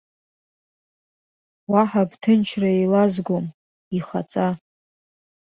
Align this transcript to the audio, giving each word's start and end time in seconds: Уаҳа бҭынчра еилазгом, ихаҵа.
Уаҳа 1.71 2.03
бҭынчра 2.09 2.69
еилазгом, 2.77 3.45
ихаҵа. 3.97 4.47